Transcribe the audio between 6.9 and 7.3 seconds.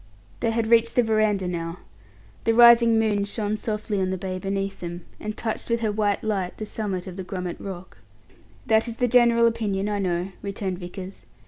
of the